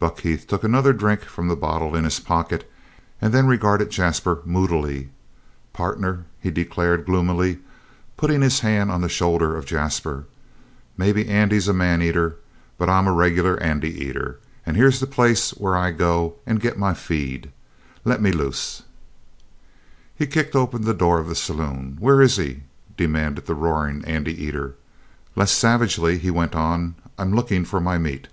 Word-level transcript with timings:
Buck 0.00 0.18
Heath 0.22 0.48
took 0.48 0.64
another 0.64 0.92
drink 0.92 1.20
from 1.22 1.46
the 1.46 1.54
bottle 1.54 1.94
in 1.94 2.02
his 2.02 2.18
pocket, 2.18 2.68
and 3.20 3.32
then 3.32 3.46
regarded 3.46 3.90
Jasper 3.92 4.40
moodily. 4.44 5.10
"Partner," 5.72 6.24
he 6.40 6.50
declared 6.50 7.06
gloomily, 7.06 7.60
putting 8.16 8.40
his 8.42 8.58
hand 8.58 8.90
on 8.90 9.00
the 9.02 9.08
shoulder 9.08 9.56
of 9.56 9.64
Jasper, 9.64 10.24
"maybe 10.98 11.28
Andy's 11.28 11.68
a 11.68 11.72
man 11.72 12.02
eater, 12.02 12.34
but 12.76 12.88
I'm 12.88 13.06
a 13.06 13.12
regular 13.12 13.56
Andy 13.62 13.96
eater, 14.04 14.40
and 14.66 14.76
here's 14.76 14.98
the 14.98 15.06
place 15.06 15.52
where 15.52 15.76
I 15.76 15.92
go 15.92 16.34
and 16.44 16.60
get 16.60 16.76
my 16.76 16.94
feed. 16.94 17.52
Lemme 18.04 18.32
loose!" 18.32 18.82
He 20.16 20.26
kicked 20.26 20.56
open 20.56 20.82
the 20.82 20.94
door 20.94 21.20
of 21.20 21.28
the 21.28 21.36
saloon. 21.36 21.96
"Where 22.00 22.20
is 22.20 22.36
he?" 22.36 22.64
demanded 22.96 23.46
the 23.46 23.54
roaring 23.54 24.04
Andy 24.06 24.34
eater. 24.42 24.74
Less 25.36 25.52
savagely, 25.52 26.18
he 26.18 26.32
went 26.32 26.56
on: 26.56 26.96
"I'm 27.16 27.32
lookin' 27.32 27.64
for 27.64 27.78
my 27.80 27.96
meat!" 27.98 28.26